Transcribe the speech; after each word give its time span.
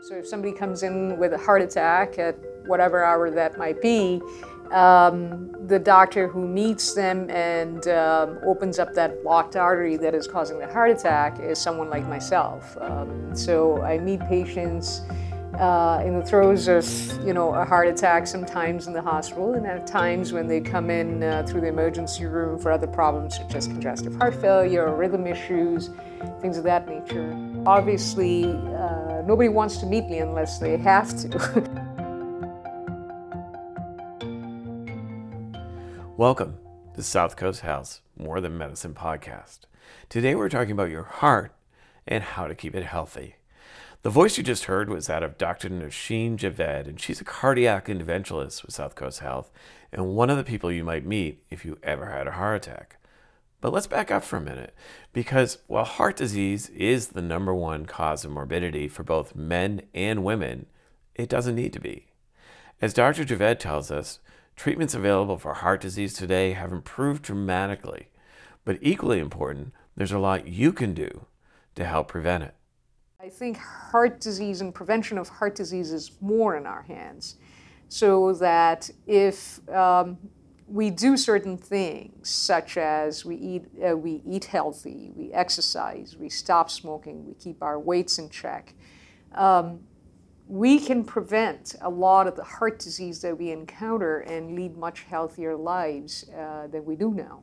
So 0.00 0.14
if 0.14 0.26
somebody 0.26 0.52
comes 0.52 0.84
in 0.84 1.18
with 1.18 1.32
a 1.32 1.38
heart 1.38 1.60
attack 1.60 2.18
at 2.18 2.36
whatever 2.66 3.04
hour 3.04 3.30
that 3.30 3.58
might 3.58 3.82
be, 3.82 4.22
um, 4.70 5.50
the 5.66 5.78
doctor 5.78 6.28
who 6.28 6.46
meets 6.46 6.94
them 6.94 7.28
and 7.30 7.88
um, 7.88 8.38
opens 8.46 8.78
up 8.78 8.94
that 8.94 9.22
blocked 9.22 9.56
artery 9.56 9.96
that 9.96 10.14
is 10.14 10.26
causing 10.26 10.58
the 10.58 10.70
heart 10.72 10.90
attack 10.90 11.40
is 11.40 11.58
someone 11.58 11.90
like 11.90 12.06
myself. 12.06 12.76
Um, 12.80 13.34
so 13.34 13.82
I 13.82 13.98
meet 13.98 14.20
patients 14.28 15.02
uh, 15.58 16.02
in 16.04 16.20
the 16.20 16.24
throes 16.24 16.68
of, 16.68 16.86
you 17.26 17.32
know, 17.32 17.54
a 17.54 17.64
heart 17.64 17.88
attack 17.88 18.26
sometimes 18.26 18.86
in 18.86 18.92
the 18.92 19.02
hospital, 19.02 19.54
and 19.54 19.66
at 19.66 19.86
times 19.86 20.32
when 20.32 20.46
they 20.46 20.60
come 20.60 20.90
in 20.90 21.22
uh, 21.22 21.42
through 21.48 21.62
the 21.62 21.66
emergency 21.66 22.26
room 22.26 22.58
for 22.58 22.70
other 22.70 22.86
problems 22.86 23.36
such 23.36 23.54
as 23.54 23.66
congestive 23.66 24.14
heart 24.14 24.34
failure 24.34 24.86
or 24.86 24.94
rhythm 24.94 25.26
issues, 25.26 25.90
things 26.40 26.56
of 26.58 26.64
that 26.64 26.86
nature. 26.86 27.36
Obviously, 27.66 28.44
uh, 28.44 28.97
nobody 29.28 29.48
wants 29.50 29.76
to 29.76 29.84
meet 29.84 30.08
me 30.08 30.20
unless 30.20 30.58
they 30.58 30.78
have 30.78 31.14
to. 31.14 31.28
Welcome 36.16 36.56
to 36.94 37.02
South 37.02 37.36
Coast 37.36 37.60
Health's 37.60 38.00
More 38.18 38.40
Than 38.40 38.56
Medicine 38.56 38.94
podcast. 38.94 39.58
Today 40.08 40.34
we're 40.34 40.48
talking 40.48 40.72
about 40.72 40.88
your 40.88 41.02
heart 41.02 41.52
and 42.06 42.24
how 42.24 42.46
to 42.46 42.54
keep 42.54 42.74
it 42.74 42.86
healthy. 42.86 43.36
The 44.00 44.08
voice 44.08 44.38
you 44.38 44.42
just 44.42 44.64
heard 44.64 44.88
was 44.88 45.08
that 45.08 45.22
of 45.22 45.36
Dr. 45.36 45.68
Nosheen 45.68 46.38
Javed, 46.38 46.88
and 46.88 46.98
she's 46.98 47.20
a 47.20 47.24
cardiac 47.24 47.88
interventionist 47.88 48.64
with 48.64 48.74
South 48.74 48.94
Coast 48.94 49.20
Health 49.20 49.50
and 49.92 50.16
one 50.16 50.30
of 50.30 50.38
the 50.38 50.44
people 50.44 50.72
you 50.72 50.84
might 50.84 51.04
meet 51.04 51.42
if 51.50 51.66
you 51.66 51.76
ever 51.82 52.06
had 52.06 52.26
a 52.26 52.32
heart 52.32 52.66
attack. 52.66 52.96
But 53.60 53.72
let's 53.72 53.86
back 53.86 54.10
up 54.10 54.22
for 54.22 54.36
a 54.36 54.40
minute 54.40 54.74
because 55.12 55.58
while 55.66 55.84
heart 55.84 56.16
disease 56.16 56.68
is 56.70 57.08
the 57.08 57.22
number 57.22 57.54
one 57.54 57.86
cause 57.86 58.24
of 58.24 58.30
morbidity 58.30 58.88
for 58.88 59.02
both 59.02 59.34
men 59.34 59.82
and 59.94 60.24
women, 60.24 60.66
it 61.14 61.28
doesn't 61.28 61.56
need 61.56 61.72
to 61.72 61.80
be. 61.80 62.06
As 62.80 62.94
Dr. 62.94 63.24
Javed 63.24 63.58
tells 63.58 63.90
us, 63.90 64.20
Treatments 64.58 64.92
available 64.92 65.38
for 65.38 65.54
heart 65.54 65.80
disease 65.80 66.14
today 66.14 66.50
have 66.50 66.72
improved 66.72 67.22
dramatically, 67.22 68.08
but 68.64 68.76
equally 68.82 69.20
important, 69.20 69.72
there's 69.96 70.10
a 70.10 70.18
lot 70.18 70.48
you 70.48 70.72
can 70.72 70.94
do 70.94 71.26
to 71.76 71.84
help 71.84 72.08
prevent 72.08 72.42
it. 72.42 72.54
I 73.22 73.28
think 73.28 73.56
heart 73.56 74.18
disease 74.20 74.60
and 74.60 74.74
prevention 74.74 75.16
of 75.16 75.28
heart 75.28 75.54
disease 75.54 75.92
is 75.92 76.10
more 76.20 76.56
in 76.56 76.66
our 76.66 76.82
hands. 76.82 77.36
So 77.86 78.32
that 78.32 78.90
if 79.06 79.60
um, 79.68 80.18
we 80.68 80.90
do 80.90 81.16
certain 81.16 81.56
things, 81.56 82.28
such 82.28 82.76
as 82.76 83.24
we 83.24 83.36
eat, 83.36 83.64
uh, 83.86 83.96
we 83.96 84.22
eat 84.26 84.44
healthy, 84.44 85.10
we 85.14 85.32
exercise, 85.32 86.16
we 86.18 86.28
stop 86.28 86.70
smoking, 86.70 87.26
we 87.26 87.34
keep 87.34 87.62
our 87.62 87.78
weights 87.80 88.18
in 88.18 88.28
check, 88.28 88.74
um, 89.34 89.80
we 90.46 90.78
can 90.78 91.04
prevent 91.04 91.74
a 91.82 91.88
lot 91.88 92.26
of 92.26 92.36
the 92.36 92.44
heart 92.44 92.78
disease 92.78 93.20
that 93.22 93.36
we 93.36 93.50
encounter 93.50 94.20
and 94.20 94.54
lead 94.54 94.76
much 94.76 95.02
healthier 95.02 95.56
lives 95.56 96.28
uh, 96.30 96.66
than 96.68 96.84
we 96.84 96.96
do 96.96 97.12
now. 97.12 97.42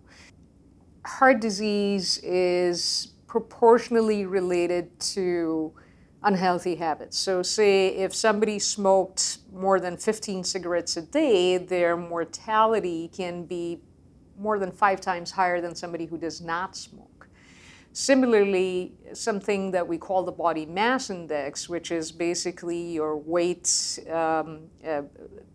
Heart 1.05 1.39
disease 1.39 2.19
is 2.23 3.13
proportionally 3.27 4.25
related 4.25 4.99
to 4.99 5.73
unhealthy 6.25 6.75
habits. 6.75 7.17
So, 7.17 7.41
say 7.41 7.89
if 7.89 8.13
somebody 8.13 8.59
smoked 8.59 9.37
more 9.53 9.79
than 9.79 9.95
15 9.95 10.43
cigarettes 10.43 10.97
a 10.97 11.03
day, 11.03 11.57
their 11.57 11.95
mortality 11.95 13.09
can 13.13 13.45
be 13.45 13.79
more 14.37 14.59
than 14.59 14.71
five 14.71 14.99
times 14.99 15.31
higher 15.31 15.61
than 15.61 15.75
somebody 15.75 16.05
who 16.05 16.17
does 16.17 16.41
not 16.41 16.75
smoke. 16.75 17.29
Similarly, 17.93 18.91
something 19.13 19.71
that 19.71 19.87
we 19.87 19.97
call 19.97 20.23
the 20.23 20.31
body 20.31 20.65
mass 20.65 21.09
index, 21.09 21.69
which 21.69 21.91
is 21.91 22.11
basically 22.11 22.91
your 22.91 23.15
weight, 23.15 23.99
um, 24.11 24.63
uh, 24.85 25.03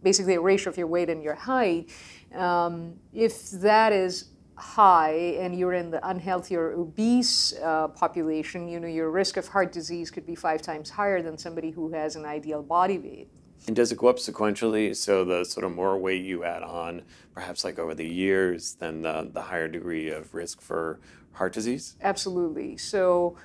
basically 0.02 0.36
a 0.36 0.40
ratio 0.40 0.70
of 0.70 0.78
your 0.78 0.86
weight 0.86 1.10
and 1.10 1.22
your 1.22 1.34
height, 1.34 1.90
um, 2.34 2.94
if 3.12 3.50
that 3.50 3.92
is 3.92 4.29
high 4.60 5.36
and 5.38 5.58
you're 5.58 5.72
in 5.72 5.90
the 5.90 6.06
unhealthy 6.08 6.56
or 6.56 6.72
obese 6.72 7.54
uh, 7.62 7.88
population, 7.88 8.68
you 8.68 8.78
know, 8.78 8.86
your 8.86 9.10
risk 9.10 9.36
of 9.36 9.48
heart 9.48 9.72
disease 9.72 10.10
could 10.10 10.26
be 10.26 10.34
five 10.34 10.62
times 10.62 10.90
higher 10.90 11.22
than 11.22 11.38
somebody 11.38 11.70
who 11.70 11.92
has 11.92 12.16
an 12.16 12.24
ideal 12.24 12.62
body 12.62 12.98
weight. 12.98 13.28
And 13.66 13.76
does 13.76 13.92
it 13.92 13.98
go 13.98 14.08
up 14.08 14.16
sequentially? 14.16 14.96
So 14.96 15.24
the 15.24 15.44
sort 15.44 15.64
of 15.64 15.74
more 15.74 15.98
weight 15.98 16.24
you 16.24 16.44
add 16.44 16.62
on, 16.62 17.02
perhaps 17.34 17.64
like 17.64 17.78
over 17.78 17.94
the 17.94 18.06
years, 18.06 18.74
then 18.74 19.02
the, 19.02 19.30
the 19.32 19.42
higher 19.42 19.68
degree 19.68 20.10
of 20.10 20.32
risk 20.34 20.60
for 20.60 21.00
heart 21.32 21.52
disease? 21.52 21.96
Absolutely. 22.02 22.76
So 22.76 23.36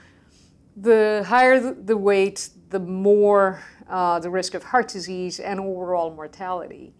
the 0.75 1.23
higher 1.27 1.59
the 1.59 1.97
weight, 1.97 2.49
the 2.69 2.79
more 2.79 3.63
uh, 3.89 4.19
the 4.19 4.29
risk 4.29 4.53
of 4.53 4.63
heart 4.63 4.87
disease 4.87 5.39
and 5.39 5.59
overall 5.59 6.13
mortality. 6.13 6.93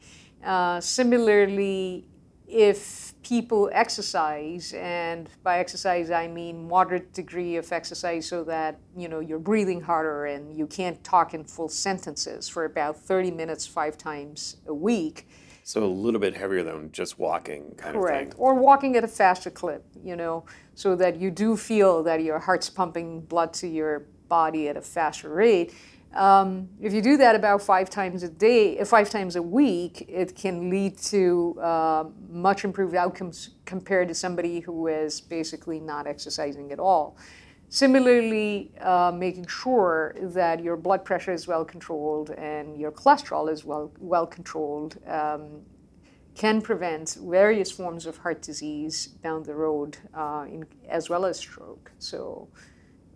Uh, 0.44 0.80
similarly, 0.80 2.06
if 2.48 3.15
people 3.26 3.72
exercise, 3.74 4.74
and 4.78 5.28
by 5.42 5.58
exercise 5.58 6.12
I 6.12 6.28
mean 6.28 6.68
moderate 6.68 7.12
degree 7.12 7.56
of 7.56 7.72
exercise 7.72 8.28
so 8.28 8.44
that 8.44 8.80
you 8.96 9.08
know 9.08 9.20
you're 9.20 9.40
breathing 9.40 9.82
harder 9.82 10.28
and 10.28 10.56
you 10.56 10.68
can't 10.68 11.04
talk 11.04 11.34
in 11.34 11.44
full 11.44 11.68
sentences 11.68 12.48
for 12.48 12.66
about 12.66 13.00
30 13.00 13.32
minutes 13.32 13.66
five 13.66 13.98
times 13.98 14.58
a 14.68 14.74
week, 14.74 15.28
so 15.64 15.84
a 15.84 15.86
little 15.86 16.20
bit 16.20 16.36
heavier 16.36 16.64
than 16.64 16.92
just 16.92 17.18
walking 17.18 17.74
kind 17.78 17.96
Correct. 17.96 18.28
of 18.28 18.34
thing. 18.34 18.40
Or 18.40 18.54
walking 18.54 18.96
at 18.96 19.04
a 19.04 19.08
faster 19.08 19.50
clip, 19.50 19.84
you 20.04 20.16
know, 20.16 20.46
so 20.76 20.96
that 20.96 21.20
you 21.20 21.32
do 21.32 21.58
feel 21.58 22.04
that 22.04 22.22
your 22.22 22.38
heart's 22.38 22.70
pumping 22.70 23.22
blood 23.22 23.52
to 23.54 23.68
your 23.68 24.06
body 24.28 24.70
at 24.70 24.78
a 24.78 24.82
faster 24.82 25.30
rate. 25.30 25.74
Um, 26.16 26.70
if 26.82 26.94
you 26.94 27.02
do 27.02 27.18
that 27.18 27.36
about 27.36 27.62
five 27.62 27.90
times 27.90 28.24
a 28.24 28.30
day, 28.30 28.82
five 28.86 29.10
times 29.10 29.36
a 29.36 29.42
week, 29.42 30.06
it 30.08 30.34
can 30.36 30.70
lead 30.70 30.98
to 31.00 31.60
uh, 31.62 32.06
much 32.30 32.64
improved 32.64 32.96
outcomes 32.96 33.50
compared 33.66 34.08
to 34.08 34.16
somebody 34.16 34.62
who 34.62 34.88
is 34.88 35.20
basically 35.20 35.80
not 35.80 36.08
exercising 36.08 36.72
at 36.72 36.80
all. 36.80 37.18
Similarly, 37.68 38.72
uh, 38.80 39.12
making 39.14 39.48
sure 39.48 40.16
that 40.22 40.64
your 40.64 40.78
blood 40.78 41.04
pressure 41.04 41.34
is 41.34 41.48
well 41.48 41.66
controlled 41.66 42.30
and 42.30 42.78
your 42.80 42.92
cholesterol 42.92 43.52
is 43.52 43.66
well, 43.66 43.92
well 44.00 44.26
controlled 44.26 44.98
um, 45.08 45.64
can 46.36 46.62
prevent 46.62 47.18
various 47.22 47.72
forms 47.72 48.06
of 48.06 48.18
heart 48.18 48.42
disease 48.42 49.08
down 49.24 49.44
the 49.44 49.56
road, 49.56 49.98
uh, 50.14 50.46
in, 50.48 50.66
as 50.88 51.10
well 51.10 51.26
as 51.26 51.38
stroke. 51.38 51.92
So 51.98 52.48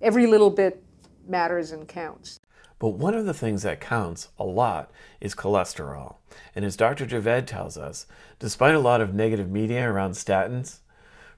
every 0.01 0.25
little 0.25 0.49
bit 0.49 0.83
matters 1.27 1.71
and 1.71 1.87
counts. 1.87 2.39
But 2.79 2.91
one 2.91 3.13
of 3.13 3.25
the 3.25 3.33
things 3.33 3.63
that 3.63 3.81
counts 3.81 4.29
a 4.39 4.45
lot 4.45 4.89
is 5.19 5.35
cholesterol. 5.35 6.15
And 6.55 6.63
as 6.63 6.77
Dr. 6.77 7.05
Javed 7.05 7.45
tells 7.45 7.77
us, 7.77 8.07
despite 8.39 8.73
a 8.73 8.79
lot 8.79 9.01
of 9.01 9.13
negative 9.13 9.49
media 9.49 9.89
around 9.89 10.11
statins, 10.11 10.79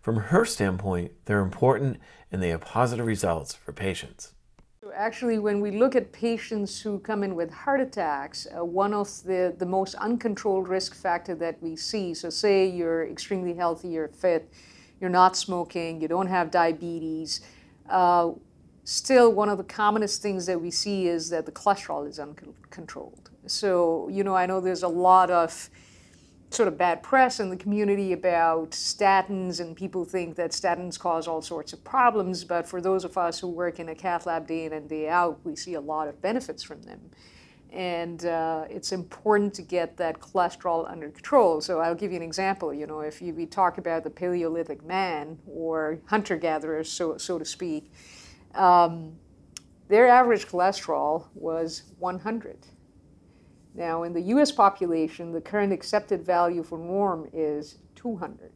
from 0.01 0.15
her 0.15 0.45
standpoint, 0.45 1.11
they're 1.25 1.41
important 1.41 1.99
and 2.31 2.41
they 2.41 2.49
have 2.49 2.61
positive 2.61 3.05
results 3.05 3.53
for 3.53 3.71
patients. 3.71 4.33
Actually, 4.95 5.39
when 5.39 5.61
we 5.61 5.71
look 5.71 5.95
at 5.95 6.11
patients 6.11 6.81
who 6.81 6.99
come 6.99 7.23
in 7.23 7.35
with 7.35 7.51
heart 7.51 7.79
attacks, 7.79 8.47
uh, 8.55 8.65
one 8.65 8.93
of 8.93 9.23
the, 9.23 9.53
the 9.57 9.65
most 9.65 9.95
uncontrolled 9.95 10.67
risk 10.67 10.95
factor 10.95 11.33
that 11.35 11.61
we 11.61 11.75
see, 11.75 12.13
so 12.13 12.29
say 12.29 12.67
you're 12.67 13.07
extremely 13.07 13.53
healthy, 13.53 13.89
you're 13.89 14.09
fit, 14.09 14.51
you're 14.99 15.09
not 15.09 15.37
smoking, 15.37 16.01
you 16.01 16.07
don't 16.07 16.27
have 16.27 16.51
diabetes, 16.51 17.41
uh, 17.89 18.31
still 18.83 19.31
one 19.31 19.49
of 19.49 19.57
the 19.57 19.63
commonest 19.63 20.21
things 20.21 20.45
that 20.45 20.59
we 20.61 20.71
see 20.71 21.07
is 21.07 21.29
that 21.29 21.45
the 21.45 21.51
cholesterol 21.51 22.07
is 22.07 22.19
uncontrolled. 22.19 23.29
So, 23.47 24.07
you 24.09 24.23
know, 24.23 24.35
I 24.35 24.45
know 24.45 24.59
there's 24.59 24.83
a 24.83 24.87
lot 24.87 25.29
of 25.29 25.69
sort 26.49 26.67
of 26.67 26.77
bad 26.77 27.01
press 27.01 27.39
in 27.39 27.49
the 27.49 27.55
community 27.55 28.11
about 28.11 28.71
statins, 28.71 29.61
and 29.61 29.75
people 29.75 30.03
think 30.03 30.35
that 30.35 30.51
statins 30.51 30.99
cause 30.99 31.27
all 31.27 31.41
sorts 31.41 31.71
of 31.71 31.83
problems. 31.83 32.43
But 32.43 32.67
for 32.67 32.81
those 32.81 33.05
of 33.05 33.17
us 33.17 33.39
who 33.39 33.47
work 33.47 33.79
in 33.79 33.89
a 33.89 33.95
cath 33.95 34.25
lab 34.25 34.47
day 34.47 34.65
in 34.65 34.73
and 34.73 34.89
day 34.89 35.07
out, 35.07 35.39
we 35.43 35.55
see 35.55 35.75
a 35.75 35.81
lot 35.81 36.07
of 36.07 36.21
benefits 36.21 36.61
from 36.61 36.81
them. 36.83 36.99
And 37.71 38.25
uh, 38.25 38.65
it's 38.69 38.91
important 38.91 39.53
to 39.53 39.61
get 39.61 39.95
that 39.95 40.19
cholesterol 40.19 40.91
under 40.91 41.09
control. 41.09 41.61
So 41.61 41.79
I'll 41.79 41.95
give 41.95 42.11
you 42.11 42.17
an 42.17 42.23
example. 42.23 42.73
You 42.73 42.85
know, 42.85 42.99
if 42.99 43.21
you, 43.21 43.33
we 43.33 43.45
talk 43.45 43.77
about 43.77 44.03
the 44.03 44.09
Paleolithic 44.09 44.83
man 44.83 45.39
or 45.47 45.99
hunter 46.07 46.35
gatherers, 46.35 46.91
so, 46.91 47.17
so 47.17 47.39
to 47.39 47.45
speak, 47.45 47.89
um, 48.55 49.13
their 49.87 50.07
average 50.07 50.47
cholesterol 50.47 51.25
was 51.33 51.83
100. 51.99 52.57
Now, 53.73 54.03
in 54.03 54.13
the 54.13 54.21
US 54.21 54.51
population, 54.51 55.31
the 55.31 55.41
current 55.41 55.71
accepted 55.71 56.25
value 56.25 56.63
for 56.63 56.77
norm 56.77 57.29
is 57.33 57.77
200. 57.95 58.51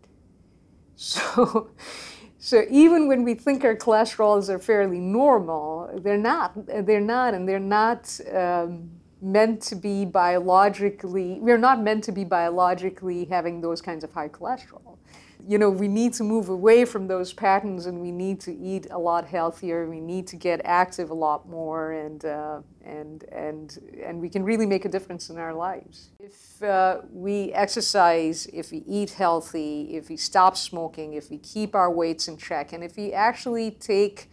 So, 0.95 1.69
so 2.37 2.63
even 2.69 3.07
when 3.07 3.23
we 3.23 3.33
think 3.33 3.63
our 3.63 3.75
cholesterols 3.75 4.49
are 4.49 4.59
fairly 4.59 4.99
normal, 4.99 5.89
they're 6.03 6.17
not. 6.17 6.53
They're 6.67 6.99
not, 6.99 7.33
and 7.33 7.47
they're 7.47 7.59
not 7.59 8.19
um, 8.33 8.89
meant 9.21 9.61
to 9.63 9.75
be 9.75 10.05
biologically, 10.05 11.39
we're 11.39 11.57
not 11.57 11.81
meant 11.81 12.03
to 12.03 12.11
be 12.11 12.23
biologically 12.23 13.25
having 13.25 13.61
those 13.61 13.81
kinds 13.81 14.03
of 14.03 14.13
high 14.13 14.29
cholesterol. 14.29 14.97
You 15.47 15.57
know, 15.57 15.69
we 15.69 15.87
need 15.87 16.13
to 16.13 16.23
move 16.23 16.49
away 16.49 16.85
from 16.85 17.07
those 17.07 17.31
patterns 17.33 17.85
and 17.85 17.99
we 17.99 18.11
need 18.11 18.39
to 18.41 18.55
eat 18.55 18.87
a 18.89 18.97
lot 18.97 19.27
healthier. 19.27 19.87
We 19.87 19.99
need 19.99 20.27
to 20.27 20.35
get 20.35 20.61
active 20.63 21.09
a 21.11 21.13
lot 21.13 21.47
more 21.47 21.91
and, 21.91 22.25
uh, 22.25 22.61
and, 22.83 23.23
and, 23.31 23.77
and 24.03 24.19
we 24.19 24.29
can 24.29 24.43
really 24.43 24.65
make 24.65 24.85
a 24.85 24.89
difference 24.89 25.29
in 25.29 25.37
our 25.37 25.53
lives. 25.53 26.09
If 26.19 26.63
uh, 26.63 27.01
we 27.11 27.53
exercise, 27.53 28.47
if 28.47 28.71
we 28.71 28.83
eat 28.87 29.11
healthy, 29.11 29.95
if 29.95 30.09
we 30.09 30.17
stop 30.17 30.57
smoking, 30.57 31.13
if 31.13 31.29
we 31.29 31.37
keep 31.37 31.75
our 31.75 31.91
weights 31.91 32.27
in 32.27 32.37
check, 32.37 32.73
and 32.73 32.83
if 32.83 32.97
we 32.97 33.13
actually 33.13 33.71
take 33.71 34.29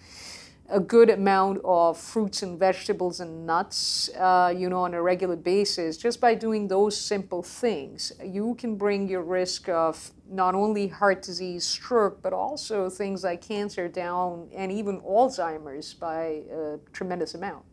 a 0.72 0.80
good 0.80 1.10
amount 1.10 1.60
of 1.64 1.98
fruits 1.98 2.42
and 2.42 2.58
vegetables 2.58 3.20
and 3.20 3.46
nuts, 3.46 4.08
uh, 4.18 4.52
you 4.56 4.70
know, 4.70 4.78
on 4.78 4.94
a 4.94 5.02
regular 5.02 5.36
basis, 5.36 5.98
just 5.98 6.18
by 6.18 6.34
doing 6.34 6.66
those 6.66 6.98
simple 6.98 7.42
things, 7.42 8.10
you 8.24 8.54
can 8.54 8.76
bring 8.76 9.06
your 9.06 9.20
risk 9.22 9.68
of 9.68 10.10
not 10.30 10.54
only 10.54 10.88
heart 10.88 11.20
disease, 11.22 11.64
stroke, 11.64 12.22
but 12.22 12.32
also 12.32 12.88
things 12.88 13.22
like 13.22 13.46
cancer 13.46 13.86
down 13.86 14.48
and 14.56 14.72
even 14.72 14.98
Alzheimer's 15.02 15.92
by 15.92 16.42
a 16.50 16.78
tremendous 16.92 17.34
amount. 17.34 17.64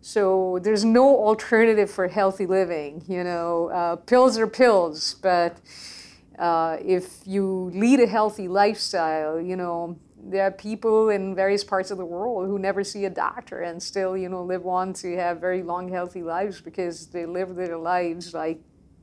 So 0.00 0.58
there's 0.62 0.86
no 0.86 1.18
alternative 1.18 1.90
for 1.90 2.08
healthy 2.08 2.46
living. 2.46 3.04
You 3.06 3.24
know, 3.24 3.68
uh, 3.68 3.96
pills 3.96 4.38
are 4.38 4.46
pills, 4.46 5.16
but 5.20 5.58
uh, 6.38 6.78
if 6.80 7.26
you 7.26 7.70
lead 7.74 8.00
a 8.00 8.06
healthy 8.06 8.48
lifestyle, 8.48 9.38
you 9.38 9.56
know, 9.56 9.98
there 10.30 10.44
are 10.44 10.50
people 10.50 11.10
in 11.10 11.34
various 11.34 11.62
parts 11.64 11.90
of 11.90 11.98
the 11.98 12.04
world 12.04 12.46
who 12.46 12.58
never 12.58 12.82
see 12.82 13.04
a 13.04 13.10
doctor 13.10 13.62
and 13.62 13.82
still, 13.82 14.16
you 14.16 14.28
know, 14.28 14.42
live 14.42 14.66
on 14.66 14.92
to 14.94 15.16
have 15.16 15.40
very 15.40 15.62
long, 15.62 15.88
healthy 15.88 16.22
lives 16.22 16.60
because 16.60 17.06
they 17.06 17.26
live 17.26 17.54
their 17.54 17.76
lives 17.76 18.34
like, 18.34 18.60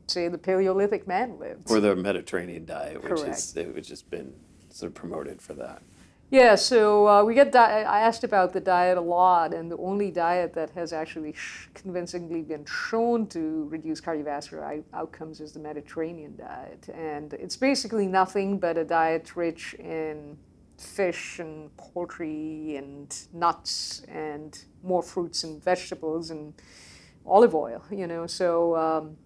say, 0.07 0.27
the 0.27 0.37
Paleolithic 0.37 1.07
man 1.07 1.39
lived. 1.39 1.71
Or 1.71 1.79
the 1.79 1.95
Mediterranean 1.95 2.65
diet, 2.65 3.03
which 3.03 3.21
is 3.21 3.55
which 3.73 3.89
has 3.89 4.01
been 4.01 4.33
sort 4.69 4.91
of 4.91 4.95
promoted 4.95 5.41
for 5.41 5.53
that. 5.53 5.81
Yeah, 6.29 6.55
so 6.55 7.07
uh, 7.07 7.23
we 7.23 7.35
get. 7.35 7.51
Di- 7.51 7.83
I 7.83 7.99
asked 7.99 8.23
about 8.23 8.53
the 8.53 8.59
diet 8.59 8.97
a 8.97 9.01
lot, 9.01 9.53
and 9.53 9.69
the 9.69 9.77
only 9.77 10.09
diet 10.09 10.51
that 10.53 10.71
has 10.71 10.91
actually 10.91 11.33
sh- 11.33 11.69
convincingly 11.75 12.41
been 12.41 12.65
shown 12.65 13.27
to 13.27 13.67
reduce 13.69 14.01
cardiovascular 14.01 14.63
I- 14.63 14.97
outcomes 14.97 15.41
is 15.41 15.51
the 15.51 15.59
Mediterranean 15.59 16.35
diet, 16.35 16.89
and 16.91 17.33
it's 17.33 17.55
basically 17.55 18.07
nothing 18.07 18.57
but 18.57 18.79
a 18.79 18.83
diet 18.83 19.35
rich 19.35 19.75
in 19.75 20.35
fish 20.83 21.39
and 21.39 21.75
poultry 21.77 22.75
and 22.75 23.15
nuts 23.33 24.03
and 24.07 24.65
more 24.83 25.01
fruits 25.01 25.43
and 25.43 25.63
vegetables 25.63 26.29
and 26.29 26.53
olive 27.25 27.55
oil, 27.55 27.83
you 27.91 28.07
know. 28.07 28.27
So, 28.27 28.75
um, 28.75 29.17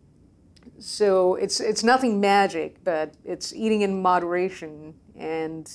so 0.79 1.35
it's 1.35 1.59
it's 1.59 1.83
nothing 1.83 2.19
magic, 2.19 2.83
but 2.83 3.13
it's 3.23 3.53
eating 3.53 3.81
in 3.81 4.01
moderation 4.01 4.93
and 5.15 5.69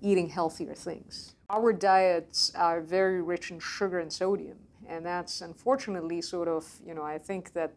eating 0.00 0.28
healthier 0.28 0.74
things. 0.74 1.34
Our 1.50 1.72
diets 1.72 2.52
are 2.54 2.80
very 2.80 3.22
rich 3.22 3.50
in 3.50 3.58
sugar 3.58 3.98
and 3.98 4.12
sodium, 4.12 4.58
and 4.86 5.04
that's 5.04 5.40
unfortunately 5.40 6.22
sort 6.22 6.48
of 6.48 6.64
you 6.84 6.94
know 6.94 7.02
I 7.02 7.18
think 7.18 7.52
that 7.52 7.72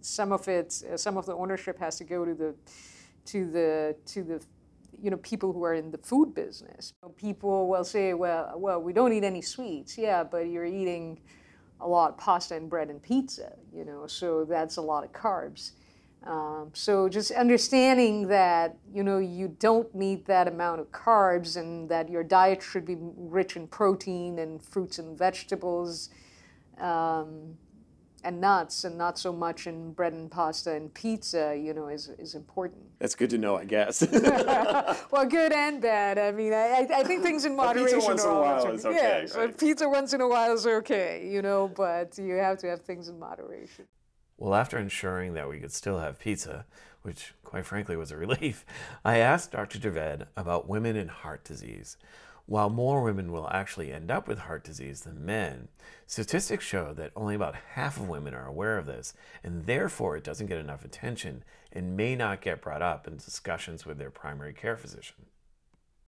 some 0.00 0.32
of 0.32 0.48
it, 0.48 0.72
some 0.96 1.16
of 1.16 1.26
the 1.26 1.34
ownership 1.34 1.78
has 1.78 1.96
to 1.96 2.04
go 2.04 2.24
to 2.24 2.34
the 2.34 2.54
to 3.26 3.50
the 3.50 3.96
to 4.06 4.22
the 4.22 4.42
you 5.00 5.10
know, 5.10 5.16
people 5.18 5.52
who 5.52 5.64
are 5.64 5.74
in 5.74 5.90
the 5.90 5.98
food 5.98 6.34
business. 6.34 6.92
People 7.16 7.68
will 7.68 7.84
say, 7.84 8.14
well, 8.14 8.52
well, 8.56 8.80
we 8.80 8.92
don't 8.92 9.12
eat 9.12 9.24
any 9.24 9.42
sweets. 9.42 9.96
Yeah, 9.96 10.24
but 10.24 10.48
you're 10.48 10.64
eating 10.64 11.20
a 11.80 11.88
lot 11.88 12.10
of 12.10 12.18
pasta 12.18 12.56
and 12.56 12.68
bread 12.68 12.90
and 12.90 13.02
pizza, 13.02 13.52
you 13.72 13.84
know, 13.84 14.06
so 14.06 14.44
that's 14.44 14.76
a 14.76 14.82
lot 14.82 15.04
of 15.04 15.12
carbs. 15.12 15.72
Um, 16.24 16.70
so 16.74 17.08
just 17.08 17.30
understanding 17.30 18.26
that, 18.28 18.76
you 18.92 19.04
know, 19.04 19.18
you 19.18 19.56
don't 19.60 19.92
need 19.94 20.26
that 20.26 20.48
amount 20.48 20.80
of 20.80 20.90
carbs 20.90 21.56
and 21.56 21.88
that 21.88 22.10
your 22.10 22.24
diet 22.24 22.62
should 22.62 22.84
be 22.84 22.96
rich 22.98 23.56
in 23.56 23.68
protein 23.68 24.40
and 24.40 24.60
fruits 24.60 24.98
and 24.98 25.16
vegetables. 25.16 26.10
Um, 26.78 27.56
and 28.24 28.40
nuts 28.40 28.84
and 28.84 28.98
not 28.98 29.18
so 29.18 29.32
much 29.32 29.66
in 29.66 29.92
bread 29.92 30.12
and 30.12 30.30
pasta 30.30 30.72
and 30.72 30.92
pizza, 30.92 31.56
you 31.56 31.72
know, 31.72 31.88
is, 31.88 32.08
is 32.18 32.34
important. 32.34 32.82
That's 32.98 33.14
good 33.14 33.30
to 33.30 33.38
know, 33.38 33.56
I 33.56 33.64
guess. 33.64 34.06
well, 35.10 35.26
good 35.26 35.52
and 35.52 35.80
bad. 35.80 36.18
I 36.18 36.32
mean, 36.32 36.52
I, 36.52 36.86
I 36.94 37.04
think 37.04 37.22
things 37.22 37.44
in 37.44 37.54
moderation. 37.56 38.00
pizza 38.00 38.08
once 38.08 38.24
in 38.24 38.30
a 38.30 38.40
while 38.40 38.66
is 38.72 38.86
okay. 38.86 38.96
Yes, 38.96 39.36
right? 39.36 39.58
pizza 39.58 39.88
once 39.88 40.12
in 40.12 40.20
a 40.20 40.28
while 40.28 40.52
is 40.52 40.66
okay, 40.66 41.28
you 41.30 41.42
know, 41.42 41.68
but 41.68 42.18
you 42.18 42.34
have 42.34 42.58
to 42.58 42.68
have 42.68 42.82
things 42.82 43.08
in 43.08 43.18
moderation. 43.18 43.86
Well, 44.36 44.54
after 44.54 44.78
ensuring 44.78 45.34
that 45.34 45.48
we 45.48 45.58
could 45.58 45.72
still 45.72 45.98
have 45.98 46.18
pizza, 46.18 46.64
which 47.02 47.34
quite 47.44 47.66
frankly 47.66 47.96
was 47.96 48.10
a 48.10 48.16
relief, 48.26 48.64
I 49.04 49.18
asked 49.18 49.52
Dr. 49.52 49.78
Javed 49.78 50.26
about 50.36 50.68
women 50.68 50.96
and 50.96 51.10
heart 51.10 51.44
disease. 51.44 51.96
While 52.48 52.70
more 52.70 53.02
women 53.02 53.30
will 53.30 53.46
actually 53.50 53.92
end 53.92 54.10
up 54.10 54.26
with 54.26 54.38
heart 54.38 54.64
disease 54.64 55.02
than 55.02 55.26
men, 55.26 55.68
statistics 56.06 56.64
show 56.64 56.94
that 56.94 57.12
only 57.14 57.34
about 57.34 57.54
half 57.74 57.98
of 57.98 58.08
women 58.08 58.32
are 58.32 58.46
aware 58.46 58.78
of 58.78 58.86
this, 58.86 59.12
and 59.44 59.66
therefore 59.66 60.16
it 60.16 60.24
doesn't 60.24 60.46
get 60.46 60.56
enough 60.56 60.82
attention 60.82 61.44
and 61.70 61.94
may 61.94 62.16
not 62.16 62.40
get 62.40 62.62
brought 62.62 62.80
up 62.80 63.06
in 63.06 63.16
discussions 63.16 63.84
with 63.84 63.98
their 63.98 64.10
primary 64.10 64.54
care 64.54 64.78
physician. 64.78 65.26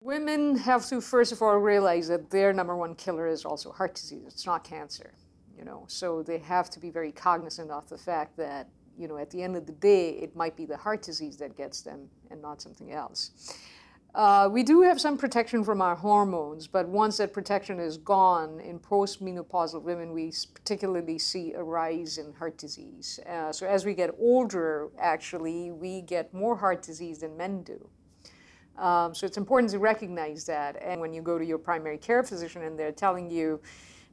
Women 0.01 0.57
have 0.57 0.87
to 0.87 1.03
first 1.03 1.31
of 1.31 1.43
all 1.43 1.59
realize 1.59 2.09
that 2.09 2.31
their 2.31 2.55
number 2.55 2.75
one 2.75 2.95
killer 2.95 3.27
is 3.27 3.45
also 3.45 3.71
heart 3.71 3.95
disease. 3.95 4.23
It's 4.27 4.47
not 4.47 4.65
cancer, 4.65 5.13
you 5.55 5.67
know. 5.67 5.85
So 5.89 6.23
they 6.23 6.39
have 6.39 6.71
to 6.71 6.81
be 6.81 6.89
very 6.89 7.13
cognizant 7.13 7.71
of 7.71 7.87
the 7.91 7.99
fact 7.99 8.39
that, 8.39 8.71
you 8.97 9.09
know, 9.09 9.19
at 9.19 9.29
the 9.29 9.43
end 9.43 9.57
of 9.57 9.67
the 9.67 9.73
day, 9.73 10.13
it 10.13 10.35
might 10.35 10.57
be 10.57 10.65
the 10.65 10.79
heart 10.79 11.03
disease 11.03 11.37
that 11.37 11.55
gets 11.55 11.83
them 11.83 12.09
and 12.31 12.41
not 12.41 12.63
something 12.63 12.93
else. 12.93 13.53
Uh, 14.15 14.49
we 14.51 14.65
do 14.65 14.83
have 14.83 15.01
some 15.01 15.17
protection 15.17 15.63
from 15.63 15.81
our 15.81 15.95
hormones, 15.95 16.67
but 16.67 16.89
once 16.89 17.19
that 17.19 17.33
protection 17.33 17.79
is 17.79 17.97
gone, 17.97 18.59
in 18.59 18.79
postmenopausal 18.79 19.81
women, 19.81 20.13
we 20.13 20.33
particularly 20.53 21.17
see 21.17 21.53
a 21.53 21.63
rise 21.63 22.19
in 22.19 22.33
heart 22.33 22.59
disease. 22.59 23.21
Uh, 23.29 23.53
so 23.53 23.67
as 23.69 23.85
we 23.85 23.95
get 23.95 24.11
older, 24.19 24.89
actually, 24.99 25.71
we 25.71 26.01
get 26.03 26.35
more 26.35 26.57
heart 26.57 26.83
disease 26.83 27.19
than 27.19 27.37
men 27.37 27.63
do. 27.63 27.89
Um, 28.77 29.15
so 29.15 29.27
it's 29.27 29.37
important 29.37 29.71
to 29.73 29.79
recognize 29.79 30.45
that. 30.47 30.77
And 30.83 31.01
when 31.01 31.13
you 31.13 31.23
go 31.23 31.39
to 31.39 31.45
your 31.45 31.59
primary 31.59 31.99
care 31.99 32.25
physician 32.25 32.63
and 32.63 32.77
they're 32.77 32.93
telling 32.93 33.31
you, 33.31 33.61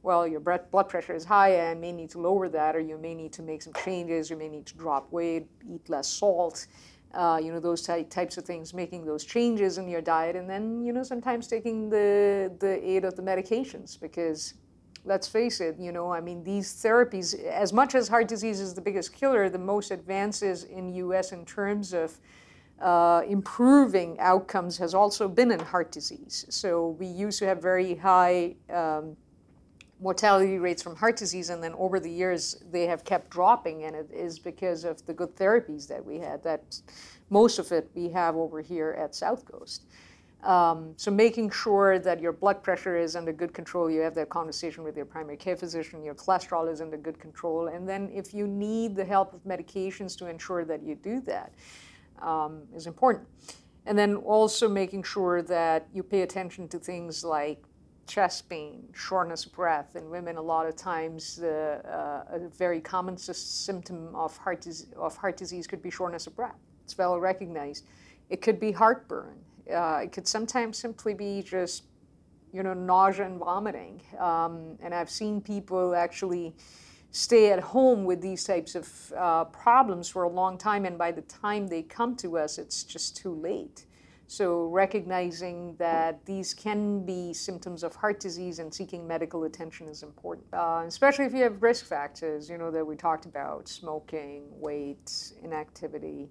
well, 0.02 0.28
your 0.28 0.38
blood 0.38 0.88
pressure 0.88 1.14
is 1.14 1.24
high 1.24 1.54
and 1.56 1.80
may 1.80 1.90
need 1.90 2.10
to 2.10 2.20
lower 2.20 2.48
that, 2.48 2.76
or 2.76 2.80
you 2.80 2.98
may 2.98 3.14
need 3.14 3.32
to 3.32 3.42
make 3.42 3.62
some 3.62 3.72
changes, 3.84 4.30
you 4.30 4.36
may 4.36 4.48
need 4.48 4.66
to 4.66 4.76
drop 4.76 5.10
weight, 5.10 5.48
eat 5.68 5.88
less 5.88 6.06
salt 6.06 6.68
uh, 7.14 7.40
you 7.42 7.52
know, 7.52 7.60
those 7.60 7.82
ty- 7.82 8.02
types 8.02 8.36
of 8.36 8.44
things, 8.44 8.74
making 8.74 9.04
those 9.04 9.24
changes 9.24 9.78
in 9.78 9.88
your 9.88 10.00
diet, 10.00 10.36
and 10.36 10.48
then, 10.48 10.84
you 10.84 10.92
know, 10.92 11.02
sometimes 11.02 11.46
taking 11.46 11.88
the, 11.88 12.52
the 12.60 12.88
aid 12.88 13.04
of 13.04 13.16
the 13.16 13.22
medications 13.22 13.98
because 14.00 14.54
let's 15.04 15.26
face 15.26 15.60
it, 15.60 15.76
you 15.78 15.90
know, 15.90 16.12
I 16.12 16.20
mean, 16.20 16.44
these 16.44 16.72
therapies, 16.72 17.42
as 17.44 17.72
much 17.72 17.94
as 17.94 18.08
heart 18.08 18.28
disease 18.28 18.60
is 18.60 18.74
the 18.74 18.80
biggest 18.80 19.12
killer, 19.12 19.48
the 19.48 19.58
most 19.58 19.90
advances 19.90 20.64
in 20.64 20.92
U.S. 20.94 21.32
in 21.32 21.44
terms 21.44 21.92
of 21.94 22.18
uh, 22.80 23.22
improving 23.26 24.18
outcomes 24.20 24.76
has 24.78 24.94
also 24.94 25.28
been 25.28 25.50
in 25.50 25.58
heart 25.58 25.90
disease. 25.90 26.46
So 26.48 26.90
we 26.90 27.06
used 27.06 27.38
to 27.40 27.46
have 27.46 27.60
very 27.60 27.96
high 27.96 28.54
um, 28.70 29.16
mortality 30.00 30.58
rates 30.58 30.82
from 30.82 30.96
heart 30.96 31.16
disease, 31.16 31.50
and 31.50 31.62
then 31.62 31.74
over 31.74 31.98
the 32.00 32.10
years 32.10 32.62
they 32.70 32.86
have 32.86 33.04
kept 33.04 33.30
dropping, 33.30 33.84
and 33.84 33.96
it 33.96 34.10
is 34.12 34.38
because 34.38 34.84
of 34.84 35.04
the 35.06 35.12
good 35.12 35.34
therapies 35.36 35.88
that 35.88 36.04
we 36.04 36.18
had. 36.18 36.42
That 36.42 36.80
most 37.30 37.58
of 37.58 37.72
it 37.72 37.90
we 37.94 38.08
have 38.10 38.36
over 38.36 38.60
here 38.60 38.96
at 38.98 39.14
South 39.14 39.44
Coast. 39.44 39.84
Um, 40.44 40.94
so 40.96 41.10
making 41.10 41.50
sure 41.50 41.98
that 41.98 42.20
your 42.20 42.32
blood 42.32 42.62
pressure 42.62 42.96
is 42.96 43.16
under 43.16 43.32
good 43.32 43.52
control, 43.52 43.90
you 43.90 44.00
have 44.00 44.14
that 44.14 44.28
conversation 44.28 44.84
with 44.84 44.96
your 44.96 45.04
primary 45.04 45.36
care 45.36 45.56
physician, 45.56 46.04
your 46.04 46.14
cholesterol 46.14 46.70
is 46.72 46.80
under 46.80 46.96
good 46.96 47.18
control, 47.18 47.66
and 47.66 47.88
then 47.88 48.08
if 48.14 48.32
you 48.32 48.46
need 48.46 48.94
the 48.94 49.04
help 49.04 49.34
of 49.34 49.42
medications 49.42 50.16
to 50.18 50.28
ensure 50.28 50.64
that 50.64 50.80
you 50.82 50.94
do 50.94 51.20
that, 51.22 51.52
um, 52.22 52.62
is 52.74 52.86
important. 52.86 53.26
And 53.84 53.98
then 53.98 54.16
also 54.16 54.68
making 54.68 55.02
sure 55.02 55.42
that 55.42 55.88
you 55.92 56.04
pay 56.04 56.22
attention 56.22 56.68
to 56.68 56.78
things 56.78 57.24
like 57.24 57.64
chest 58.08 58.48
pain, 58.48 58.82
shortness 58.94 59.44
of 59.44 59.52
breath. 59.52 59.94
In 59.94 60.10
women, 60.10 60.36
a 60.36 60.42
lot 60.42 60.66
of 60.66 60.74
times, 60.74 61.38
uh, 61.40 62.24
a 62.30 62.48
very 62.48 62.80
common 62.80 63.16
symptom 63.16 64.14
of 64.14 64.36
heart, 64.36 64.62
disease, 64.62 64.92
of 64.96 65.16
heart 65.16 65.36
disease 65.36 65.66
could 65.66 65.82
be 65.82 65.90
shortness 65.90 66.26
of 66.26 66.34
breath. 66.34 66.56
It's 66.84 66.96
well 66.96 67.20
recognized. 67.20 67.86
It 68.30 68.40
could 68.42 68.58
be 68.58 68.72
heartburn. 68.72 69.36
Uh, 69.72 70.00
it 70.04 70.12
could 70.12 70.26
sometimes 70.26 70.78
simply 70.78 71.14
be 71.14 71.42
just, 71.42 71.84
you 72.52 72.62
know, 72.62 72.74
nausea 72.74 73.26
and 73.26 73.38
vomiting. 73.38 74.00
Um, 74.18 74.78
and 74.82 74.94
I've 74.94 75.10
seen 75.10 75.40
people 75.40 75.94
actually 75.94 76.54
stay 77.10 77.52
at 77.52 77.60
home 77.60 78.04
with 78.04 78.20
these 78.20 78.44
types 78.44 78.74
of 78.74 79.12
uh, 79.16 79.44
problems 79.44 80.08
for 80.08 80.22
a 80.24 80.28
long 80.28 80.56
time, 80.58 80.84
and 80.86 80.96
by 80.98 81.12
the 81.12 81.22
time 81.22 81.66
they 81.66 81.82
come 81.82 82.16
to 82.16 82.38
us, 82.38 82.58
it's 82.58 82.84
just 82.84 83.16
too 83.16 83.34
late. 83.34 83.84
So 84.30 84.66
recognizing 84.66 85.74
that 85.78 86.24
these 86.26 86.52
can 86.52 87.04
be 87.04 87.32
symptoms 87.32 87.82
of 87.82 87.96
heart 87.96 88.20
disease 88.20 88.58
and 88.58 88.72
seeking 88.72 89.06
medical 89.08 89.44
attention 89.44 89.88
is 89.88 90.02
important, 90.02 90.46
uh, 90.52 90.84
especially 90.86 91.24
if 91.24 91.32
you 91.32 91.42
have 91.44 91.62
risk 91.62 91.86
factors, 91.86 92.50
you 92.50 92.58
know, 92.58 92.70
that 92.70 92.86
we 92.86 92.94
talked 92.94 93.24
about, 93.24 93.68
smoking, 93.68 94.44
weight, 94.50 95.32
inactivity. 95.42 96.28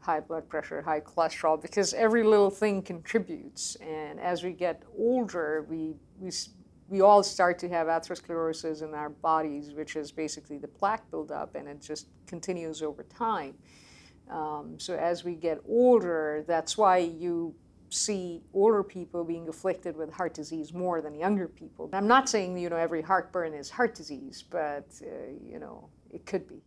high 0.00 0.20
blood 0.20 0.48
pressure, 0.48 0.80
high 0.82 1.00
cholesterol, 1.00 1.60
because 1.60 1.92
every 1.94 2.22
little 2.22 2.50
thing 2.50 2.82
contributes. 2.82 3.76
And 3.76 4.20
as 4.20 4.42
we 4.42 4.52
get 4.52 4.82
older, 4.96 5.66
we, 5.68 5.94
we, 6.18 6.30
we 6.88 7.00
all 7.00 7.22
start 7.22 7.58
to 7.60 7.68
have 7.68 7.88
atherosclerosis 7.88 8.82
in 8.82 8.94
our 8.94 9.10
bodies, 9.10 9.72
which 9.74 9.96
is 9.96 10.12
basically 10.12 10.58
the 10.58 10.68
plaque 10.68 11.08
buildup, 11.10 11.54
and 11.54 11.68
it 11.68 11.82
just 11.82 12.06
continues 12.26 12.80
over 12.82 13.02
time. 13.02 13.54
Um, 14.30 14.74
so 14.78 14.94
as 14.96 15.24
we 15.24 15.34
get 15.34 15.60
older, 15.66 16.44
that's 16.46 16.76
why 16.76 16.98
you 16.98 17.54
see 17.90 18.42
older 18.52 18.82
people 18.82 19.24
being 19.24 19.48
afflicted 19.48 19.96
with 19.96 20.12
heart 20.12 20.34
disease 20.34 20.72
more 20.72 21.00
than 21.00 21.14
younger 21.14 21.48
people. 21.48 21.88
I'm 21.92 22.06
not 22.06 22.28
saying 22.28 22.58
you 22.58 22.68
know 22.68 22.76
every 22.76 23.02
heartburn 23.02 23.54
is 23.54 23.70
heart 23.70 23.94
disease, 23.94 24.44
but 24.48 24.88
uh, 25.02 25.06
you 25.42 25.58
know 25.58 25.88
it 26.10 26.26
could 26.26 26.46
be. 26.48 26.62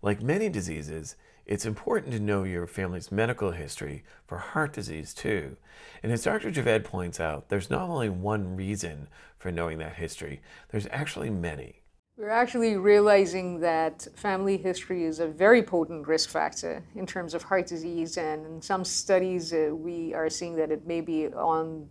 Like 0.00 0.22
many 0.22 0.48
diseases, 0.48 1.16
it's 1.44 1.66
important 1.66 2.12
to 2.12 2.20
know 2.20 2.44
your 2.44 2.66
family's 2.66 3.10
medical 3.10 3.50
history 3.50 4.04
for 4.26 4.38
heart 4.38 4.72
disease 4.72 5.12
too. 5.12 5.56
And 6.02 6.12
as 6.12 6.22
Dr. 6.22 6.50
Javed 6.50 6.84
points 6.84 7.18
out, 7.18 7.48
there's 7.48 7.70
not 7.70 7.88
only 7.88 8.08
one 8.08 8.54
reason 8.54 9.08
for 9.38 9.50
knowing 9.50 9.78
that 9.78 9.94
history, 9.94 10.40
there's 10.70 10.86
actually 10.90 11.30
many. 11.30 11.82
We're 12.18 12.30
actually 12.30 12.76
realizing 12.76 13.60
that 13.60 14.08
family 14.16 14.56
history 14.56 15.04
is 15.04 15.20
a 15.20 15.28
very 15.28 15.62
potent 15.62 16.08
risk 16.08 16.30
factor 16.30 16.82
in 16.96 17.06
terms 17.06 17.32
of 17.32 17.44
heart 17.44 17.68
disease, 17.68 18.16
and 18.16 18.44
in 18.44 18.60
some 18.60 18.84
studies, 18.84 19.52
uh, 19.52 19.70
we 19.72 20.12
are 20.14 20.28
seeing 20.28 20.56
that 20.56 20.72
it 20.72 20.84
may 20.84 21.00
be 21.00 21.28
on 21.28 21.88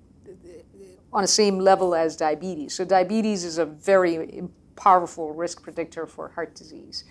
on 1.14 1.22
the 1.22 1.28
same 1.30 1.60
level 1.60 1.96
as 1.96 2.18
diabetes. 2.18 2.74
So 2.74 2.84
diabetes 2.84 3.46
is 3.46 3.58
a 3.58 3.66
very 3.66 4.44
powerful 4.76 5.34
risk 5.34 5.64
predictor 5.64 6.06
for 6.06 6.28
heart 6.28 6.56
disease, 6.56 7.06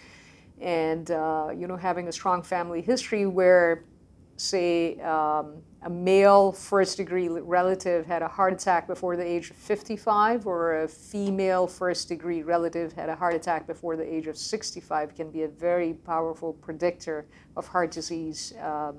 and 0.61 1.11
uh, 1.11 1.49
you 1.57 1.67
know 1.67 1.77
having 1.79 2.09
a 2.09 2.13
strong 2.13 2.43
family 2.43 2.83
history 2.83 3.25
where 3.25 3.85
say, 4.37 5.01
um, 5.01 5.63
a 5.87 5.91
male 5.91 6.51
first 6.51 6.97
degree 6.97 7.29
relative 7.29 8.05
had 8.07 8.21
a 8.21 8.27
heart 8.27 8.53
attack 8.53 8.89
before 8.89 9.17
the 9.17 9.25
age 9.25 9.51
of 9.51 9.57
55, 9.57 10.45
or 10.45 10.83
a 10.83 10.89
female 10.89 11.69
first 11.69 12.09
degree 12.09 12.43
relative 12.43 12.93
had 12.93 13.09
a 13.09 13.15
heart 13.15 13.37
attack 13.37 13.69
before 13.69 13.95
the 13.95 14.03
age 14.03 14.27
of 14.27 14.37
65, 14.37 15.15
can 15.15 15.31
be 15.31 15.45
a 15.45 15.49
very 15.49 15.95
powerful 15.95 16.55
predictor 16.55 17.25
of 17.57 17.69
heart 17.69 17.93
disease 17.93 18.53
um, 18.61 18.99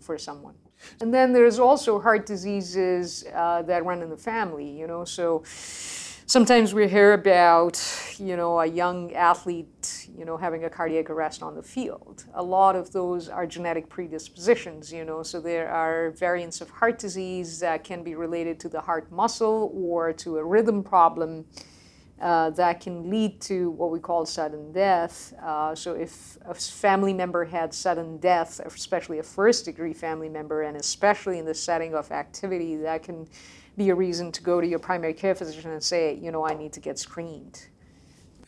for 0.00 0.16
someone. 0.16 0.54
And 1.02 1.12
then 1.12 1.34
there's 1.34 1.58
also 1.58 2.00
heart 2.00 2.24
diseases 2.24 3.26
uh, 3.34 3.60
that 3.62 3.84
run 3.84 4.00
in 4.00 4.08
the 4.08 4.16
family, 4.16 4.70
you 4.70 4.86
know, 4.86 5.04
so 5.04 5.42
sometimes 5.44 6.72
we 6.72 6.88
hear 6.88 7.12
about, 7.12 7.78
you 8.18 8.38
know, 8.38 8.58
a 8.60 8.66
young 8.66 9.12
athlete, 9.12 10.05
you 10.16 10.24
know, 10.24 10.36
having 10.36 10.64
a 10.64 10.70
cardiac 10.70 11.10
arrest 11.10 11.42
on 11.42 11.54
the 11.54 11.62
field. 11.62 12.24
A 12.34 12.42
lot 12.42 12.76
of 12.76 12.92
those 12.92 13.28
are 13.28 13.46
genetic 13.46 13.88
predispositions, 13.88 14.92
you 14.92 15.04
know, 15.04 15.22
so 15.22 15.40
there 15.40 15.68
are 15.68 16.10
variants 16.12 16.60
of 16.60 16.70
heart 16.70 16.98
disease 16.98 17.60
that 17.60 17.84
can 17.84 18.02
be 18.02 18.14
related 18.14 18.58
to 18.60 18.68
the 18.68 18.80
heart 18.80 19.10
muscle 19.12 19.70
or 19.74 20.12
to 20.14 20.38
a 20.38 20.44
rhythm 20.44 20.82
problem. 20.82 21.44
Uh, 22.18 22.48
that 22.48 22.80
can 22.80 23.10
lead 23.10 23.38
to 23.42 23.68
what 23.72 23.90
we 23.90 24.00
call 24.00 24.24
sudden 24.24 24.72
death. 24.72 25.34
Uh, 25.42 25.74
so, 25.74 25.92
if 25.92 26.38
a 26.46 26.54
family 26.54 27.12
member 27.12 27.44
had 27.44 27.74
sudden 27.74 28.16
death, 28.16 28.58
especially 28.60 29.18
a 29.18 29.22
first 29.22 29.66
degree 29.66 29.92
family 29.92 30.30
member, 30.30 30.62
and 30.62 30.78
especially 30.78 31.38
in 31.38 31.44
the 31.44 31.52
setting 31.52 31.94
of 31.94 32.10
activity, 32.10 32.74
that 32.76 33.02
can 33.02 33.28
be 33.76 33.90
a 33.90 33.94
reason 33.94 34.32
to 34.32 34.42
go 34.42 34.62
to 34.62 34.66
your 34.66 34.78
primary 34.78 35.12
care 35.12 35.34
physician 35.34 35.70
and 35.72 35.82
say, 35.82 36.14
you 36.14 36.32
know, 36.32 36.46
I 36.46 36.54
need 36.54 36.72
to 36.72 36.80
get 36.80 36.98
screened. 36.98 37.66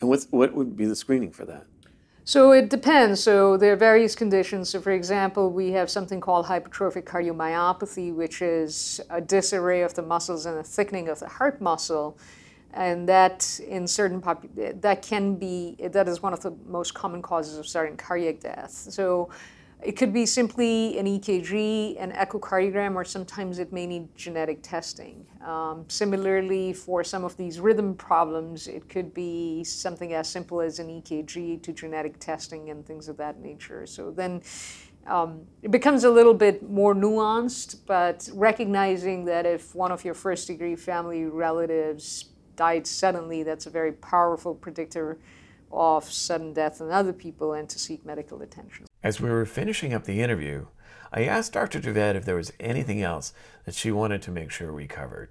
And 0.01 0.09
what's, 0.09 0.27
what 0.31 0.53
would 0.53 0.75
be 0.75 0.85
the 0.85 0.95
screening 0.95 1.31
for 1.31 1.45
that? 1.45 1.65
So 2.23 2.51
it 2.51 2.69
depends. 2.69 3.23
So 3.23 3.57
there 3.57 3.73
are 3.73 3.75
various 3.75 4.15
conditions. 4.15 4.69
So, 4.69 4.79
for 4.79 4.91
example, 4.91 5.51
we 5.51 5.71
have 5.71 5.89
something 5.89 6.21
called 6.21 6.45
hypertrophic 6.45 7.03
cardiomyopathy, 7.03 8.13
which 8.13 8.43
is 8.43 9.01
a 9.09 9.19
disarray 9.19 9.81
of 9.81 9.95
the 9.95 10.03
muscles 10.03 10.45
and 10.45 10.59
a 10.59 10.63
thickening 10.63 11.09
of 11.09 11.19
the 11.19 11.27
heart 11.27 11.59
muscle. 11.59 12.17
And 12.71 13.09
that, 13.09 13.59
in 13.67 13.87
certain 13.87 14.21
pop- 14.21 14.45
that 14.55 15.01
can 15.01 15.37
be 15.37 15.75
that 15.81 16.07
is 16.07 16.21
one 16.21 16.33
of 16.33 16.41
the 16.41 16.53
most 16.67 16.93
common 16.93 17.23
causes 17.23 17.57
of 17.57 17.65
sudden 17.65 17.97
cardiac 17.97 18.41
death. 18.41 18.69
So 18.69 19.29
it 19.81 19.93
could 19.93 20.11
be 20.11 20.25
simply 20.25 20.97
an 20.99 21.05
EKG, 21.05 22.01
an 22.01 22.11
echocardiogram, 22.11 22.95
or 22.95 23.05
sometimes 23.05 23.59
it 23.59 23.71
may 23.71 23.87
need 23.87 24.13
genetic 24.13 24.61
testing. 24.61 25.25
Um, 25.45 25.85
similarly, 25.87 26.73
for 26.73 27.01
some 27.01 27.23
of 27.23 27.37
these 27.37 27.61
rhythm 27.61 27.95
problems, 27.95 28.67
it 28.67 28.89
could 28.89 29.13
be 29.13 29.63
something 29.63 30.13
as 30.13 30.27
simple 30.27 30.59
as 30.59 30.79
an 30.79 30.87
EKG 30.89 31.61
to 31.63 31.71
genetic 31.71 32.19
testing 32.19 32.71
and 32.71 32.85
things 32.85 33.07
of 33.07 33.15
that 33.17 33.39
nature. 33.39 33.85
So 33.85 34.11
then 34.11 34.41
um, 35.07 35.41
it 35.61 35.71
becomes 35.71 36.03
a 36.03 36.09
little 36.09 36.33
bit 36.33 36.69
more 36.69 36.93
nuanced, 36.93 37.77
but 37.85 38.29
recognizing 38.33 39.23
that 39.25 39.45
if 39.45 39.73
one 39.73 39.93
of 39.93 40.03
your 40.03 40.13
first 40.13 40.47
degree 40.47 40.75
family 40.75 41.23
relatives 41.23 42.25
died 42.57 42.85
suddenly, 42.85 43.43
that's 43.43 43.65
a 43.65 43.69
very 43.69 43.93
powerful 43.93 44.53
predictor 44.53 45.19
of 45.71 46.05
sudden 46.11 46.53
death 46.53 46.81
in 46.81 46.91
other 46.91 47.13
people 47.13 47.53
and 47.53 47.69
to 47.69 47.79
seek 47.79 48.05
medical 48.05 48.41
attention. 48.41 48.85
As 49.03 49.21
we 49.21 49.29
were 49.29 49.45
finishing 49.45 49.93
up 49.93 50.03
the 50.03 50.21
interview, 50.21 50.67
I 51.11 51.23
asked 51.23 51.53
Dr. 51.53 51.79
Javed 51.79 52.15
if 52.15 52.25
there 52.25 52.35
was 52.35 52.53
anything 52.59 53.01
else 53.01 53.33
that 53.65 53.75
she 53.75 53.91
wanted 53.91 54.21
to 54.23 54.31
make 54.31 54.51
sure 54.51 54.73
we 54.73 54.87
covered. 54.87 55.29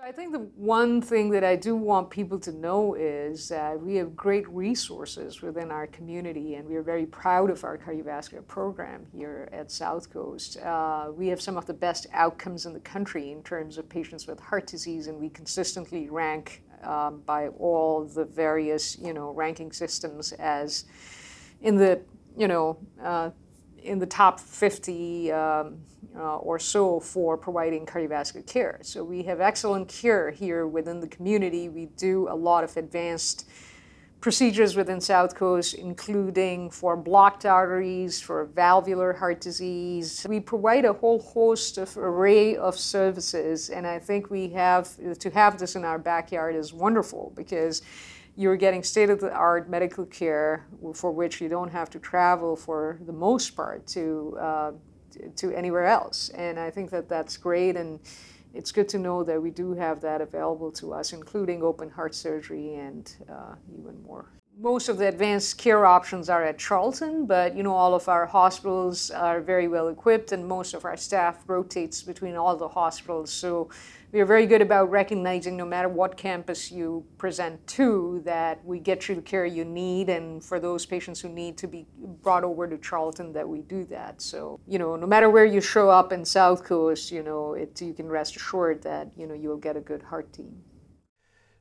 I 0.00 0.12
think 0.12 0.32
the 0.32 0.38
one 0.56 1.02
thing 1.02 1.28
that 1.30 1.44
I 1.44 1.54
do 1.54 1.76
want 1.76 2.08
people 2.08 2.38
to 2.38 2.50
know 2.52 2.94
is 2.94 3.48
that 3.48 3.78
we 3.78 3.96
have 3.96 4.16
great 4.16 4.48
resources 4.48 5.42
within 5.42 5.70
our 5.70 5.86
community, 5.88 6.54
and 6.54 6.66
we 6.66 6.76
are 6.76 6.82
very 6.82 7.04
proud 7.04 7.50
of 7.50 7.62
our 7.62 7.76
cardiovascular 7.76 8.46
program 8.46 9.06
here 9.12 9.50
at 9.52 9.70
South 9.70 10.08
Coast. 10.10 10.56
Uh, 10.58 11.10
we 11.12 11.26
have 11.28 11.42
some 11.42 11.58
of 11.58 11.66
the 11.66 11.74
best 11.74 12.06
outcomes 12.14 12.64
in 12.64 12.72
the 12.72 12.80
country 12.80 13.32
in 13.32 13.42
terms 13.42 13.76
of 13.76 13.86
patients 13.88 14.26
with 14.26 14.40
heart 14.40 14.66
disease, 14.66 15.08
and 15.08 15.18
we 15.18 15.28
consistently 15.28 16.08
rank 16.08 16.62
um, 16.82 17.22
by 17.26 17.48
all 17.48 18.04
the 18.04 18.24
various, 18.24 18.98
you 18.98 19.12
know, 19.12 19.30
ranking 19.30 19.72
systems 19.72 20.32
as 20.32 20.84
in 21.62 21.76
the, 21.76 22.00
you 22.36 22.48
know, 22.48 22.78
uh, 23.02 23.30
in 23.82 23.98
the 23.98 24.06
top 24.06 24.40
50 24.40 25.32
um, 25.32 25.78
uh, 26.16 26.36
or 26.36 26.58
so 26.58 27.00
for 27.00 27.36
providing 27.36 27.86
cardiovascular 27.86 28.46
care. 28.46 28.78
So 28.82 29.04
we 29.04 29.22
have 29.24 29.40
excellent 29.40 29.88
care 29.88 30.30
here 30.30 30.66
within 30.66 31.00
the 31.00 31.08
community. 31.08 31.68
We 31.68 31.86
do 31.86 32.28
a 32.28 32.34
lot 32.34 32.64
of 32.64 32.76
advanced 32.76 33.48
procedures 34.20 34.74
within 34.74 35.00
South 35.00 35.34
Coast, 35.34 35.74
including 35.74 36.70
for 36.70 36.96
blocked 36.96 37.46
arteries, 37.46 38.20
for 38.20 38.46
valvular 38.46 39.12
heart 39.12 39.40
disease. 39.40 40.26
We 40.28 40.40
provide 40.40 40.84
a 40.84 40.92
whole 40.92 41.20
host 41.20 41.78
of 41.78 41.96
array 41.96 42.56
of 42.56 42.76
services, 42.76 43.70
and 43.70 43.86
I 43.86 43.98
think 43.98 44.30
we 44.30 44.48
have 44.50 44.90
to 45.18 45.30
have 45.30 45.58
this 45.58 45.76
in 45.76 45.84
our 45.84 45.98
backyard 45.98 46.56
is 46.56 46.72
wonderful 46.72 47.32
because 47.36 47.82
you're 48.34 48.56
getting 48.56 48.82
state 48.82 49.10
of 49.10 49.20
the 49.20 49.32
art 49.32 49.68
medical 49.68 50.06
care 50.06 50.66
for 50.94 51.10
which 51.10 51.40
you 51.40 51.48
don't 51.48 51.70
have 51.70 51.90
to 51.90 51.98
travel 51.98 52.56
for 52.56 52.98
the 53.06 53.12
most 53.12 53.56
part 53.56 53.86
to 53.88 54.36
uh, 54.40 54.72
to 55.36 55.52
anywhere 55.52 55.86
else. 55.86 56.28
And 56.30 56.58
I 56.58 56.70
think 56.70 56.90
that 56.90 57.08
that's 57.08 57.36
great 57.36 57.76
and 57.76 57.98
it's 58.54 58.72
good 58.72 58.88
to 58.90 58.98
know 58.98 59.22
that 59.24 59.40
we 59.40 59.50
do 59.50 59.74
have 59.74 60.00
that 60.00 60.20
available 60.20 60.72
to 60.72 60.92
us, 60.92 61.12
including 61.12 61.62
open 61.62 61.90
heart 61.90 62.14
surgery 62.14 62.74
and 62.74 63.14
uh, 63.30 63.54
even 63.78 64.02
more. 64.02 64.30
Most 64.60 64.88
of 64.88 64.98
the 64.98 65.06
advanced 65.06 65.56
care 65.56 65.86
options 65.86 66.28
are 66.28 66.42
at 66.42 66.58
Charlton, 66.58 67.26
but 67.26 67.54
you 67.54 67.62
know 67.62 67.74
all 67.74 67.94
of 67.94 68.08
our 68.08 68.26
hospitals 68.26 69.08
are 69.08 69.40
very 69.40 69.68
well 69.68 69.86
equipped, 69.86 70.32
and 70.32 70.48
most 70.48 70.74
of 70.74 70.84
our 70.84 70.96
staff 70.96 71.44
rotates 71.46 72.02
between 72.02 72.34
all 72.34 72.56
the 72.56 72.66
hospitals. 72.66 73.32
So 73.32 73.70
we 74.10 74.18
are 74.20 74.24
very 74.24 74.46
good 74.46 74.60
about 74.60 74.90
recognizing 74.90 75.56
no 75.56 75.64
matter 75.64 75.88
what 75.88 76.16
campus 76.16 76.72
you 76.72 77.04
present 77.18 77.64
to 77.68 78.20
that 78.24 78.64
we 78.64 78.80
get 78.80 79.08
you 79.08 79.14
the 79.14 79.22
care 79.22 79.46
you 79.46 79.64
need 79.64 80.08
and 80.08 80.42
for 80.42 80.58
those 80.58 80.84
patients 80.84 81.20
who 81.20 81.28
need 81.28 81.56
to 81.58 81.68
be 81.68 81.86
brought 82.22 82.42
over 82.42 82.66
to 82.66 82.78
charlton 82.78 83.34
that 83.34 83.46
we 83.46 83.60
do 83.60 83.84
that 83.84 84.22
so 84.22 84.58
you 84.66 84.78
know 84.78 84.96
no 84.96 85.06
matter 85.06 85.28
where 85.28 85.44
you 85.44 85.60
show 85.60 85.90
up 85.90 86.10
in 86.10 86.24
south 86.24 86.64
coast 86.64 87.12
you 87.12 87.22
know 87.22 87.52
it, 87.52 87.78
you 87.82 87.92
can 87.92 88.08
rest 88.08 88.34
assured 88.34 88.82
that 88.82 89.10
you 89.14 89.26
know 89.26 89.34
you'll 89.34 89.58
get 89.58 89.76
a 89.76 89.80
good 89.80 90.02
heart 90.02 90.32
team 90.32 90.56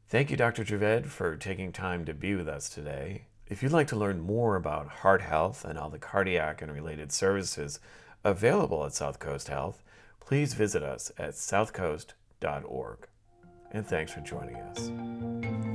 thank 0.09 0.29
you 0.29 0.37
dr 0.37 0.63
javed 0.63 1.05
for 1.05 1.35
taking 1.35 1.71
time 1.71 2.05
to 2.05 2.13
be 2.13 2.35
with 2.35 2.47
us 2.47 2.69
today 2.69 3.25
if 3.47 3.63
you'd 3.63 3.71
like 3.71 3.87
to 3.87 3.95
learn 3.95 4.19
more 4.19 4.55
about 4.55 4.87
heart 4.87 5.21
health 5.21 5.63
and 5.63 5.77
all 5.77 5.89
the 5.89 5.99
cardiac 5.99 6.61
and 6.61 6.71
related 6.71 7.11
services 7.11 7.79
available 8.23 8.85
at 8.85 8.93
south 8.93 9.19
coast 9.19 9.47
health 9.47 9.83
please 10.27 10.53
visit 10.53 10.83
us 10.83 11.09
at 11.17 11.31
southcoast.org. 11.31 13.07
And 13.71 13.87
thanks 13.87 14.11
for 14.11 14.19
joining 14.19 14.57
us. 14.57 15.66